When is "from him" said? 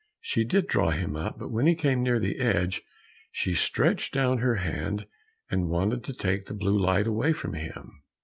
7.33-8.01